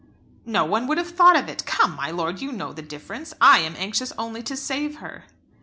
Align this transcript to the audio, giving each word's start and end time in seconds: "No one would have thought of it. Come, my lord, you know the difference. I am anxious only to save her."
"No 0.47 0.65
one 0.65 0.87
would 0.87 0.97
have 0.97 1.11
thought 1.11 1.35
of 1.35 1.47
it. 1.47 1.63
Come, 1.67 1.95
my 1.95 2.09
lord, 2.09 2.41
you 2.41 2.51
know 2.51 2.73
the 2.73 2.81
difference. 2.81 3.35
I 3.39 3.59
am 3.59 3.75
anxious 3.77 4.11
only 4.17 4.41
to 4.41 4.57
save 4.57 4.95
her." 4.95 5.25